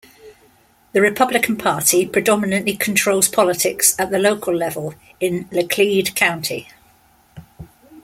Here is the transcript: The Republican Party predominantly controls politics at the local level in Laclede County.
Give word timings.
The 0.93 0.99
Republican 1.01 1.57
Party 1.57 2.07
predominantly 2.07 2.75
controls 2.75 3.27
politics 3.27 3.93
at 3.99 4.09
the 4.09 4.17
local 4.17 4.51
level 4.51 4.95
in 5.19 5.47
Laclede 5.51 6.15
County. 6.15 6.69